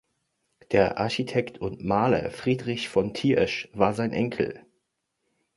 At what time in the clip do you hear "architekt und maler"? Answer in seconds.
0.97-2.31